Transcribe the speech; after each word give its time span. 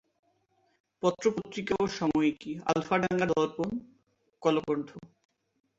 পত্র-পত্রিকা 1.03 1.73
ও 1.79 1.85
সাময়িকী 1.97 2.51
আলফাডাঙ্গা 2.71 3.27
দর্পণ, 3.31 3.69
কলকণ্ঠ। 4.41 4.89